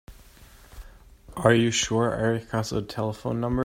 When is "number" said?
3.39-3.59